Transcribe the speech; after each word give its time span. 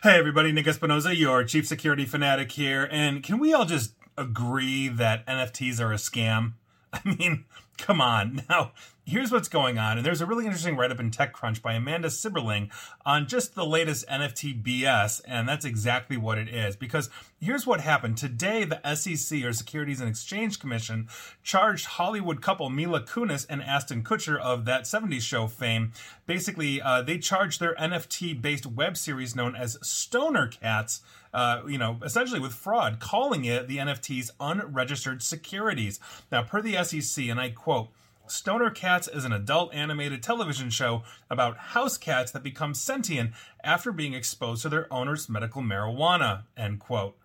Hey 0.00 0.16
everybody, 0.16 0.52
Nick 0.52 0.66
Espinoza, 0.66 1.18
your 1.18 1.42
chief 1.42 1.66
security 1.66 2.04
fanatic 2.04 2.52
here, 2.52 2.88
and 2.92 3.20
can 3.20 3.40
we 3.40 3.52
all 3.52 3.64
just 3.64 3.94
agree 4.16 4.86
that 4.86 5.26
NFTs 5.26 5.80
are 5.80 5.92
a 5.92 5.96
scam? 5.96 6.52
I 6.92 7.00
mean, 7.04 7.46
come 7.78 8.00
on. 8.00 8.42
Now, 8.50 8.72
here's 9.08 9.32
what's 9.32 9.48
going 9.48 9.78
on. 9.78 9.96
And 9.96 10.06
there's 10.06 10.20
a 10.20 10.26
really 10.26 10.44
interesting 10.44 10.76
write 10.76 10.90
up 10.90 11.00
in 11.00 11.10
TechCrunch 11.10 11.62
by 11.62 11.72
Amanda 11.72 12.08
Silberling 12.08 12.70
on 13.06 13.26
just 13.26 13.54
the 13.54 13.64
latest 13.64 14.06
NFT 14.06 14.62
BS. 14.62 15.22
And 15.26 15.48
that's 15.48 15.64
exactly 15.64 16.18
what 16.18 16.36
it 16.36 16.48
is. 16.48 16.76
Because 16.76 17.08
here's 17.40 17.66
what 17.66 17.80
happened. 17.80 18.18
Today, 18.18 18.64
the 18.64 18.80
SEC, 18.94 19.42
or 19.44 19.52
Securities 19.52 20.00
and 20.00 20.10
Exchange 20.10 20.58
Commission, 20.58 21.08
charged 21.42 21.86
Hollywood 21.86 22.42
couple 22.42 22.68
Mila 22.68 23.00
Kunis 23.02 23.46
and 23.48 23.62
Ashton 23.62 24.04
Kutcher 24.04 24.38
of 24.38 24.66
that 24.66 24.82
70s 24.82 25.22
show 25.22 25.46
fame. 25.46 25.92
Basically, 26.26 26.82
uh, 26.82 27.00
they 27.00 27.18
charged 27.18 27.60
their 27.60 27.74
NFT 27.76 28.40
based 28.40 28.66
web 28.66 28.96
series 28.96 29.34
known 29.34 29.56
as 29.56 29.78
Stoner 29.80 30.48
Cats. 30.48 31.00
Uh, 31.32 31.60
you 31.68 31.76
know, 31.76 31.98
essentially 32.02 32.40
with 32.40 32.54
fraud, 32.54 32.98
calling 33.00 33.44
it 33.44 33.68
the 33.68 33.76
NFT's 33.76 34.30
unregistered 34.40 35.22
securities. 35.22 36.00
Now, 36.32 36.42
per 36.42 36.62
the 36.62 36.82
SEC, 36.82 37.26
and 37.26 37.38
I 37.38 37.50
quote, 37.50 37.67
Stoner 38.30 38.70
Cats 38.70 39.08
is 39.08 39.24
an 39.24 39.32
adult 39.32 39.74
animated 39.74 40.22
television 40.22 40.70
show 40.70 41.02
about 41.30 41.56
house 41.58 41.96
cats 41.96 42.30
that 42.32 42.42
become 42.42 42.74
sentient 42.74 43.32
after 43.64 43.92
being 43.92 44.14
exposed 44.14 44.62
to 44.62 44.68
their 44.68 44.92
owner's 44.92 45.28
medical 45.28 45.62
marijuana. 45.62 46.44
End 46.56 46.78
quote. 46.80 47.16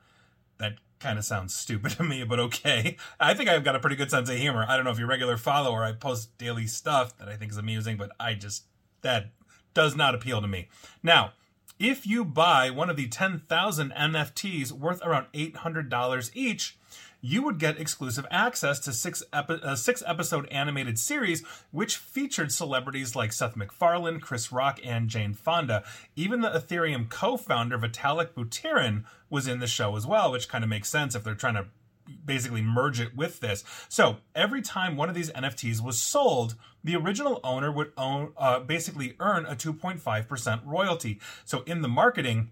That 0.57 0.77
kind 0.99 1.19
of 1.19 1.25
sounds 1.25 1.53
stupid 1.53 1.91
to 1.97 2.03
me, 2.03 2.23
but 2.23 2.39
okay. 2.39 2.97
I 3.19 3.33
think 3.33 3.49
I've 3.49 3.63
got 3.63 3.75
a 3.75 3.79
pretty 3.79 3.95
good 3.95 4.11
sense 4.11 4.29
of 4.29 4.37
humor. 4.37 4.65
I 4.67 4.75
don't 4.75 4.85
know 4.85 4.91
if 4.91 4.97
you're 4.97 5.07
a 5.07 5.09
regular 5.09 5.37
follower, 5.37 5.83
I 5.83 5.91
post 5.93 6.37
daily 6.37 6.67
stuff 6.67 7.17
that 7.17 7.27
I 7.27 7.35
think 7.35 7.51
is 7.51 7.57
amusing, 7.57 7.97
but 7.97 8.11
I 8.19 8.33
just, 8.33 8.65
that 9.01 9.31
does 9.73 9.95
not 9.95 10.15
appeal 10.15 10.41
to 10.41 10.47
me. 10.47 10.69
Now, 11.01 11.33
if 11.79 12.05
you 12.07 12.23
buy 12.23 12.69
one 12.69 12.89
of 12.89 12.95
the 12.95 13.07
10,000 13.07 13.91
NFTs 13.91 14.71
worth 14.71 15.01
around 15.03 15.27
$800 15.33 16.29
each, 16.33 16.77
you 17.25 17.41
would 17.41 17.57
get 17.57 17.79
exclusive 17.79 18.27
access 18.29 18.79
to 18.81 18.91
six 18.91 19.23
epi- 19.31 19.61
a 19.63 19.77
six 19.77 20.03
episode 20.05 20.45
animated 20.49 20.99
series 20.99 21.41
which 21.71 21.95
featured 21.95 22.51
celebrities 22.51 23.15
like 23.15 23.31
Seth 23.31 23.55
MacFarlane, 23.55 24.19
Chris 24.19 24.51
Rock, 24.51 24.79
and 24.83 25.07
Jane 25.07 25.33
Fonda. 25.33 25.83
Even 26.17 26.41
the 26.41 26.49
Ethereum 26.49 27.09
co-founder 27.09 27.77
Vitalik 27.77 28.33
Buterin 28.33 29.05
was 29.29 29.47
in 29.47 29.59
the 29.59 29.67
show 29.67 29.95
as 29.95 30.05
well, 30.05 30.33
which 30.33 30.49
kind 30.49 30.65
of 30.65 30.69
makes 30.69 30.89
sense 30.89 31.15
if 31.15 31.23
they're 31.23 31.33
trying 31.33 31.55
to 31.55 31.67
basically 32.25 32.61
merge 32.61 32.99
it 32.99 33.15
with 33.15 33.39
this. 33.39 33.63
So 33.87 34.17
every 34.35 34.61
time 34.61 34.97
one 34.97 35.07
of 35.07 35.15
these 35.15 35.31
NFTs 35.31 35.81
was 35.81 36.01
sold, 36.01 36.55
the 36.83 36.97
original 36.97 37.39
owner 37.41 37.71
would 37.71 37.93
own 37.95 38.33
uh, 38.35 38.59
basically 38.59 39.15
earn 39.21 39.45
a 39.45 39.55
2.5% 39.55 40.61
royalty. 40.65 41.21
So 41.45 41.63
in 41.65 41.81
the 41.81 41.87
marketing, 41.87 42.49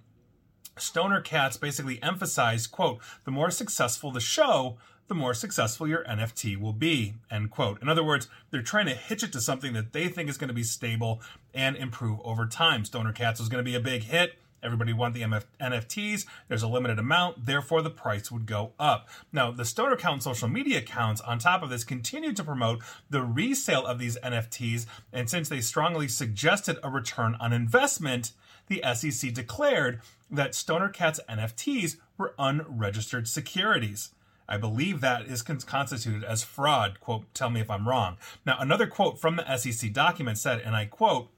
Stoner 0.77 1.21
Cats 1.21 1.57
basically 1.57 2.01
emphasize, 2.01 2.67
quote, 2.67 2.99
the 3.25 3.31
more 3.31 3.51
successful 3.51 4.11
the 4.11 4.19
show, 4.19 4.77
the 5.07 5.15
more 5.15 5.33
successful 5.33 5.87
your 5.87 6.05
NFT 6.05 6.57
will 6.57 6.73
be, 6.73 7.15
end 7.29 7.51
quote. 7.51 7.81
In 7.81 7.89
other 7.89 8.03
words, 8.03 8.29
they're 8.49 8.61
trying 8.61 8.85
to 8.85 8.95
hitch 8.95 9.23
it 9.23 9.33
to 9.33 9.41
something 9.41 9.73
that 9.73 9.91
they 9.91 10.07
think 10.07 10.29
is 10.29 10.37
going 10.37 10.47
to 10.47 10.53
be 10.53 10.63
stable 10.63 11.21
and 11.53 11.75
improve 11.75 12.19
over 12.23 12.45
time. 12.45 12.85
Stoner 12.85 13.11
Cats 13.11 13.39
was 13.39 13.49
going 13.49 13.63
to 13.63 13.69
be 13.69 13.75
a 13.75 13.81
big 13.81 14.03
hit. 14.03 14.35
Everybody 14.63 14.93
want 14.93 15.13
the 15.13 15.23
MF- 15.23 15.43
NFTs. 15.59 16.25
There's 16.47 16.63
a 16.63 16.67
limited 16.67 16.99
amount, 16.99 17.45
therefore 17.45 17.81
the 17.81 17.89
price 17.89 18.31
would 18.31 18.45
go 18.45 18.71
up. 18.79 19.09
Now, 19.33 19.51
the 19.51 19.65
Stoner 19.65 19.95
Cats 19.95 20.23
social 20.23 20.47
media 20.47 20.77
accounts, 20.79 21.19
on 21.21 21.39
top 21.39 21.63
of 21.63 21.69
this, 21.69 21.83
continued 21.83 22.37
to 22.37 22.43
promote 22.43 22.81
the 23.09 23.23
resale 23.23 23.85
of 23.85 23.99
these 23.99 24.17
NFTs, 24.19 24.85
and 25.11 25.29
since 25.29 25.49
they 25.49 25.61
strongly 25.61 26.07
suggested 26.07 26.77
a 26.83 26.89
return 26.89 27.35
on 27.39 27.53
investment, 27.53 28.33
the 28.71 28.95
SEC 28.95 29.33
declared 29.33 29.99
that 30.31 30.55
Stoner 30.55 30.87
Cat's 30.87 31.19
NFTs 31.29 31.97
were 32.17 32.33
unregistered 32.39 33.27
securities. 33.27 34.11
I 34.47 34.57
believe 34.57 35.01
that 35.01 35.25
is 35.25 35.41
constituted 35.41 36.23
as 36.23 36.43
fraud. 36.43 36.99
Quote, 37.01 37.31
tell 37.33 37.49
me 37.49 37.59
if 37.59 37.69
I'm 37.69 37.87
wrong. 37.87 38.17
Now, 38.45 38.57
another 38.59 38.87
quote 38.87 39.19
from 39.19 39.35
the 39.35 39.57
SEC 39.57 39.91
document 39.91 40.37
said, 40.37 40.61
and 40.61 40.75
I 40.75 40.85
quote, 40.85 41.29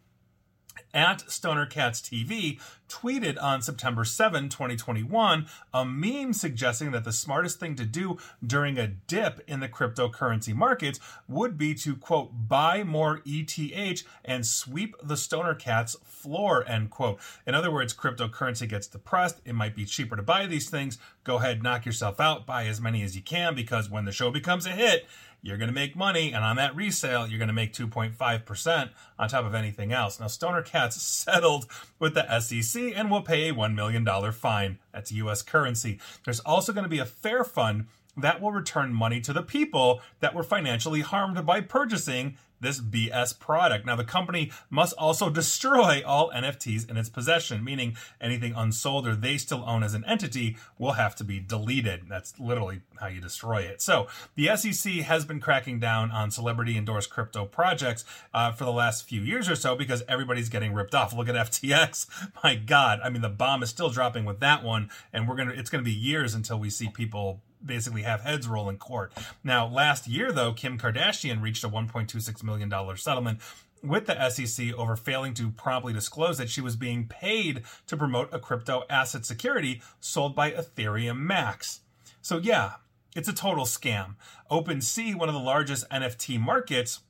at 0.93 1.29
Stoner 1.31 1.65
Cats 1.65 2.01
TV 2.01 2.59
tweeted 2.87 3.41
on 3.41 3.61
September 3.61 4.05
7, 4.05 4.49
2021, 4.49 5.47
a 5.73 5.85
meme 5.85 6.31
suggesting 6.31 6.91
that 6.91 7.03
the 7.03 7.11
smartest 7.11 7.59
thing 7.59 7.75
to 7.75 7.85
do 7.85 8.17
during 8.45 8.77
a 8.77 8.87
dip 8.87 9.41
in 9.47 9.59
the 9.59 9.67
cryptocurrency 9.67 10.53
markets 10.53 10.99
would 11.27 11.57
be 11.57 11.73
to, 11.73 11.95
quote, 11.95 12.29
buy 12.47 12.83
more 12.83 13.21
ETH 13.25 14.03
and 14.23 14.45
sweep 14.45 14.95
the 15.01 15.17
Stoner 15.17 15.55
Cats 15.55 15.95
floor, 16.05 16.63
end 16.67 16.91
quote. 16.91 17.19
In 17.47 17.55
other 17.55 17.71
words, 17.71 17.93
cryptocurrency 17.93 18.69
gets 18.69 18.87
depressed. 18.87 19.41
It 19.43 19.55
might 19.55 19.75
be 19.75 19.85
cheaper 19.85 20.15
to 20.15 20.21
buy 20.21 20.45
these 20.45 20.69
things. 20.69 20.99
Go 21.23 21.37
ahead, 21.37 21.63
knock 21.63 21.85
yourself 21.85 22.19
out, 22.19 22.45
buy 22.45 22.65
as 22.65 22.79
many 22.79 23.01
as 23.01 23.15
you 23.15 23.21
can 23.23 23.55
because 23.55 23.89
when 23.89 24.05
the 24.05 24.11
show 24.11 24.29
becomes 24.29 24.67
a 24.67 24.71
hit, 24.71 25.07
you're 25.43 25.57
going 25.57 25.67
to 25.67 25.73
make 25.73 25.95
money, 25.95 26.31
and 26.31 26.43
on 26.43 26.55
that 26.55 26.73
resale, 26.73 27.27
you're 27.27 27.37
going 27.37 27.49
to 27.49 27.53
make 27.53 27.73
2.5% 27.73 28.89
on 29.19 29.29
top 29.29 29.45
of 29.45 29.53
anything 29.53 29.91
else. 29.91 30.19
Now, 30.19 30.27
Stoner 30.27 30.61
Cats 30.61 31.01
settled 31.01 31.67
with 31.99 32.15
the 32.15 32.39
SEC 32.39 32.81
and 32.95 33.11
will 33.11 33.21
pay 33.21 33.49
a 33.49 33.53
$1 33.53 33.75
million 33.75 34.07
fine. 34.31 34.79
That's 34.93 35.11
US 35.11 35.41
currency. 35.41 35.99
There's 36.23 36.39
also 36.39 36.71
going 36.71 36.85
to 36.85 36.89
be 36.89 36.99
a 36.99 37.05
fair 37.05 37.43
fund 37.43 37.87
that 38.15 38.41
will 38.41 38.51
return 38.51 38.93
money 38.93 39.19
to 39.21 39.33
the 39.33 39.43
people 39.43 40.01
that 40.21 40.33
were 40.33 40.43
financially 40.43 41.01
harmed 41.01 41.45
by 41.45 41.61
purchasing 41.61 42.37
this 42.63 42.81
BS 42.81 43.37
product. 43.37 43.85
Now, 43.85 43.95
the 43.95 44.03
company 44.03 44.51
must 44.69 44.95
also 44.97 45.29
destroy 45.29 46.01
all 46.05 46.31
NFTs 46.31 46.89
in 46.89 46.97
its 46.97 47.09
possession, 47.09 47.63
meaning 47.63 47.95
anything 48.19 48.53
unsold 48.55 49.07
or 49.07 49.15
they 49.15 49.37
still 49.37 49.63
own 49.67 49.83
as 49.83 49.93
an 49.93 50.03
entity 50.05 50.57
will 50.79 50.93
have 50.93 51.15
to 51.17 51.23
be 51.23 51.39
deleted. 51.39 52.05
That's 52.09 52.39
literally 52.39 52.81
how 52.99 53.07
you 53.07 53.21
destroy 53.21 53.61
it. 53.61 53.81
So, 53.81 54.07
the 54.35 54.55
SEC 54.55 54.93
has 54.93 55.25
been 55.25 55.39
cracking 55.39 55.79
down 55.79 56.09
on 56.09 56.31
celebrity 56.31 56.77
endorsed 56.77 57.11
crypto 57.11 57.45
projects 57.45 58.05
uh, 58.33 58.51
for 58.51 58.63
the 58.63 58.71
last 58.71 59.07
few 59.07 59.21
years 59.21 59.49
or 59.49 59.55
so 59.55 59.75
because 59.75 60.03
everybody's 60.07 60.49
getting 60.49 60.73
ripped 60.73 60.95
off. 60.95 61.13
Look 61.13 61.29
at 61.29 61.35
FTX. 61.35 62.07
My 62.43 62.55
God, 62.55 62.99
I 63.03 63.09
mean, 63.09 63.21
the 63.21 63.29
bomb 63.29 63.61
is 63.61 63.69
still 63.69 63.89
dropping 63.89 64.25
with 64.25 64.39
that 64.39 64.63
one, 64.63 64.89
and 65.11 65.27
we're 65.27 65.35
gonna. 65.35 65.51
It's 65.51 65.69
gonna 65.69 65.83
be 65.83 65.91
years 65.91 66.33
until 66.33 66.59
we 66.59 66.69
see 66.69 66.89
people 66.89 67.41
basically 67.65 68.03
have 68.03 68.21
heads 68.21 68.47
roll 68.47 68.69
in 68.69 68.77
court. 68.77 69.13
Now, 69.43 69.67
last 69.67 70.07
year, 70.07 70.31
though, 70.31 70.53
Kim 70.53 70.77
Kardashian 70.77 71.41
reached 71.41 71.63
a 71.63 71.69
$1.26 71.69 72.43
million 72.43 72.71
settlement 72.97 73.39
with 73.83 74.05
the 74.05 74.29
SEC 74.29 74.73
over 74.75 74.95
failing 74.95 75.33
to 75.33 75.51
promptly 75.51 75.93
disclose 75.93 76.37
that 76.37 76.49
she 76.49 76.61
was 76.61 76.75
being 76.75 77.07
paid 77.07 77.63
to 77.87 77.97
promote 77.97 78.33
a 78.33 78.39
crypto 78.39 78.83
asset 78.89 79.25
security 79.25 79.81
sold 79.99 80.35
by 80.35 80.51
Ethereum 80.51 81.17
Max. 81.19 81.81
So, 82.21 82.37
yeah, 82.37 82.73
it's 83.15 83.27
a 83.27 83.33
total 83.33 83.65
scam. 83.65 84.15
OpenSea, 84.49 85.15
one 85.15 85.29
of 85.29 85.35
the 85.35 85.41
largest 85.41 85.89
NFT 85.89 86.39
markets, 86.39 87.01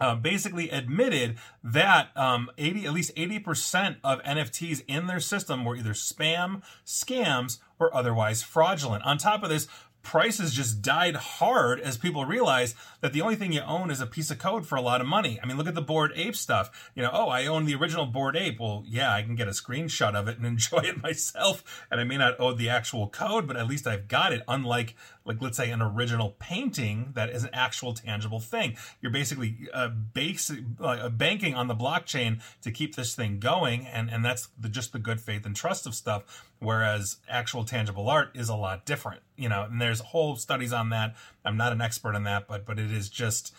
uh, 0.00 0.14
basically 0.14 0.70
admitted 0.70 1.36
that 1.62 2.16
um, 2.16 2.50
80, 2.58 2.86
at 2.86 2.92
least 2.92 3.14
80% 3.16 3.96
of 4.04 4.22
NFTs 4.22 4.82
in 4.86 5.06
their 5.06 5.20
system 5.20 5.64
were 5.64 5.76
either 5.76 5.92
spam, 5.92 6.62
scams, 6.84 7.58
or 7.78 7.94
otherwise 7.94 8.42
fraudulent. 8.42 9.04
On 9.04 9.18
top 9.18 9.42
of 9.42 9.50
this, 9.50 9.68
prices 10.08 10.54
just 10.54 10.80
died 10.80 11.14
hard 11.14 11.78
as 11.80 11.98
people 11.98 12.24
realize 12.24 12.74
that 13.02 13.12
the 13.12 13.20
only 13.20 13.36
thing 13.36 13.52
you 13.52 13.60
own 13.60 13.90
is 13.90 14.00
a 14.00 14.06
piece 14.06 14.30
of 14.30 14.38
code 14.38 14.66
for 14.66 14.74
a 14.74 14.80
lot 14.80 15.02
of 15.02 15.06
money. 15.06 15.38
I 15.42 15.46
mean, 15.46 15.58
look 15.58 15.66
at 15.66 15.74
the 15.74 15.82
Bored 15.82 16.12
Ape 16.16 16.34
stuff. 16.34 16.90
You 16.94 17.02
know, 17.02 17.10
oh, 17.12 17.28
I 17.28 17.44
own 17.44 17.66
the 17.66 17.74
original 17.74 18.06
Bored 18.06 18.34
Ape. 18.34 18.58
Well, 18.58 18.84
yeah, 18.86 19.12
I 19.12 19.20
can 19.20 19.34
get 19.34 19.48
a 19.48 19.50
screenshot 19.50 20.14
of 20.14 20.26
it 20.26 20.38
and 20.38 20.46
enjoy 20.54 20.78
it 20.78 21.02
myself. 21.02 21.84
And 21.90 22.00
I 22.00 22.04
may 22.04 22.16
not 22.16 22.40
own 22.40 22.56
the 22.56 22.70
actual 22.70 23.08
code, 23.08 23.46
but 23.46 23.58
at 23.58 23.66
least 23.66 23.86
I've 23.86 24.08
got 24.08 24.32
it. 24.32 24.42
Unlike, 24.48 24.96
like, 25.26 25.42
let's 25.42 25.58
say 25.58 25.70
an 25.70 25.82
original 25.82 26.36
painting 26.38 27.12
that 27.12 27.28
is 27.28 27.44
an 27.44 27.50
actual 27.52 27.92
tangible 27.92 28.40
thing. 28.40 28.78
You're 29.02 29.12
basically 29.12 29.68
uh, 29.74 29.88
base, 29.88 30.50
uh, 30.80 31.10
banking 31.10 31.54
on 31.54 31.68
the 31.68 31.76
blockchain 31.76 32.40
to 32.62 32.70
keep 32.70 32.96
this 32.96 33.14
thing 33.14 33.40
going. 33.40 33.86
And, 33.86 34.08
and 34.10 34.24
that's 34.24 34.48
the, 34.58 34.70
just 34.70 34.94
the 34.94 34.98
good 34.98 35.20
faith 35.20 35.44
and 35.44 35.54
trust 35.54 35.86
of 35.86 35.94
stuff 35.94 36.46
whereas 36.60 37.18
actual 37.28 37.62
tangible 37.62 38.08
art 38.08 38.30
is 38.34 38.48
a 38.48 38.56
lot 38.56 38.84
different 38.84 39.20
you 39.38 39.48
know 39.48 39.64
and 39.70 39.80
there's 39.80 40.00
whole 40.00 40.36
studies 40.36 40.72
on 40.72 40.90
that. 40.90 41.14
I'm 41.44 41.56
not 41.56 41.72
an 41.72 41.80
expert 41.80 42.14
in 42.14 42.24
that 42.24 42.46
but 42.48 42.66
but 42.66 42.78
it 42.78 42.90
is 42.92 43.08
just 43.08 43.54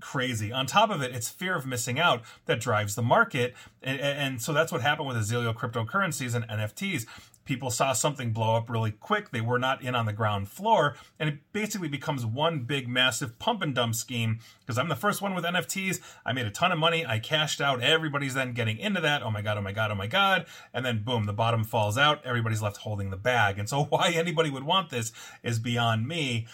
crazy 0.00 0.52
on 0.52 0.66
top 0.66 0.90
of 0.90 1.02
it 1.02 1.14
it's 1.14 1.28
fear 1.28 1.54
of 1.54 1.66
missing 1.66 1.98
out 1.98 2.22
that 2.46 2.60
drives 2.60 2.94
the 2.94 3.02
market 3.02 3.54
and, 3.82 4.00
and 4.00 4.42
so 4.42 4.52
that's 4.52 4.72
what 4.72 4.80
happened 4.80 5.06
with 5.06 5.16
Azalea 5.16 5.52
cryptocurrencies 5.54 6.34
and 6.34 6.44
nfts 6.48 7.06
people 7.44 7.70
saw 7.70 7.92
something 7.92 8.32
blow 8.32 8.56
up 8.56 8.70
really 8.70 8.90
quick. 8.90 9.30
They 9.30 9.40
were 9.40 9.58
not 9.58 9.82
in 9.82 9.94
on 9.94 10.06
the 10.06 10.12
ground 10.12 10.48
floor. 10.48 10.96
And 11.18 11.28
it 11.28 11.38
basically 11.52 11.88
becomes 11.88 12.24
one 12.24 12.60
big, 12.60 12.88
massive 12.88 13.38
pump 13.38 13.62
and 13.62 13.74
dump 13.74 13.94
scheme 13.94 14.40
because 14.60 14.78
I'm 14.78 14.88
the 14.88 14.96
first 14.96 15.22
one 15.22 15.34
with 15.34 15.44
NFTs. 15.44 16.00
I 16.24 16.32
made 16.32 16.46
a 16.46 16.50
ton 16.50 16.72
of 16.72 16.78
money. 16.78 17.04
I 17.06 17.18
cashed 17.18 17.60
out. 17.60 17.82
Everybody's 17.82 18.34
then 18.34 18.52
getting 18.52 18.78
into 18.78 19.00
that. 19.00 19.22
Oh 19.22 19.30
my 19.30 19.42
God, 19.42 19.58
oh 19.58 19.62
my 19.62 19.72
God, 19.72 19.90
oh 19.90 19.94
my 19.94 20.06
God. 20.06 20.46
And 20.72 20.84
then 20.84 21.02
boom, 21.02 21.26
the 21.26 21.32
bottom 21.32 21.64
falls 21.64 21.98
out. 21.98 22.24
Everybody's 22.24 22.62
left 22.62 22.78
holding 22.78 23.10
the 23.10 23.16
bag. 23.16 23.58
And 23.58 23.68
so 23.68 23.84
why 23.88 24.10
anybody 24.10 24.50
would 24.50 24.64
want 24.64 24.90
this 24.90 25.12
is 25.42 25.58
beyond 25.58 26.08
me. 26.08 26.46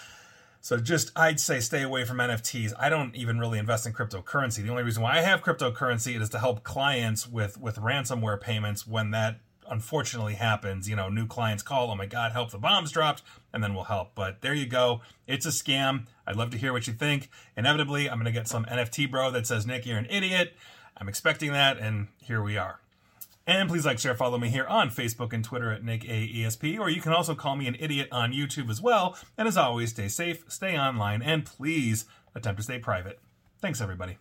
So 0.61 0.77
just 0.77 1.11
I'd 1.17 1.41
say 1.41 1.61
stay 1.61 1.83
away 1.83 2.05
from 2.05 2.19
NFTs. 2.19 2.73
I 2.79 2.89
don't 2.89 3.15
even 3.17 3.39
really 3.39 3.59
invest 3.59 3.87
in 3.87 3.93
cryptocurrency. 3.93 4.63
The 4.63 4.69
only 4.69 4.83
reason 4.83 5.03
why 5.03 5.19
I 5.19 5.23
have 5.23 5.43
cryptocurrency 5.43 6.21
is 6.21 6.29
to 6.31 6.39
help 6.39 6.63
clients 6.63 7.27
with 7.27 7.59
with 7.59 7.77
ransomware 7.77 8.41
payments 8.41 8.87
when 8.87 9.11
that 9.13 9.41
unfortunately 9.71 10.35
happens. 10.35 10.89
You 10.89 10.97
know, 10.97 11.09
new 11.09 11.27
clients 11.27 11.63
call, 11.63 11.91
oh 11.91 11.95
my 11.95 12.07
God, 12.07 12.33
help, 12.33 12.51
the 12.51 12.59
bombs 12.59 12.93
dropped, 12.93 13.23
and 13.53 13.65
then 13.65 13.75
we'll 13.75 13.85
help. 13.85 14.15
But 14.15 14.43
there 14.43 14.53
you 14.55 14.67
go. 14.67 15.01
It's 15.27 15.47
a 15.47 15.51
scam. 15.51 16.07
I'd 16.27 16.37
love 16.37 16.51
to 16.51 16.59
hear 16.59 16.73
what 16.73 16.87
you 16.87 16.93
think. 16.93 17.31
Inevitably, 17.57 18.11
I'm 18.11 18.17
going 18.17 18.27
to 18.27 18.33
get 18.33 18.49
some 18.49 18.65
NFT 18.67 19.11
bro 19.11 19.31
that 19.31 19.47
says, 19.47 19.67
Nick, 19.67 19.87
you're 19.87 19.99
an 19.99 20.09
idiot. 20.11 20.55
I'm 20.97 21.09
expecting 21.09 21.53
that, 21.53 21.79
and 21.79 22.09
here 22.21 22.43
we 22.43 22.59
are. 22.59 22.81
And 23.51 23.69
please 23.69 23.85
like, 23.85 23.99
share, 23.99 24.15
follow 24.15 24.39
me 24.39 24.49
here 24.49 24.65
on 24.69 24.91
Facebook 24.91 25.33
and 25.33 25.43
Twitter 25.45 25.73
at 25.73 25.83
NickAESP, 25.83 26.79
or 26.79 26.89
you 26.89 27.01
can 27.01 27.13
also 27.13 27.35
call 27.35 27.57
me 27.57 27.67
an 27.67 27.77
idiot 27.81 28.07
on 28.13 28.33
YouTube 28.33 28.71
as 28.71 28.81
well. 28.81 29.19
And 29.37 29.49
as 29.49 29.57
always, 29.57 29.91
stay 29.91 30.07
safe, 30.07 30.45
stay 30.47 30.79
online, 30.79 31.21
and 31.21 31.45
please 31.45 32.05
attempt 32.33 32.59
to 32.59 32.63
stay 32.63 32.79
private. 32.79 33.19
Thanks, 33.61 33.81
everybody. 33.81 34.19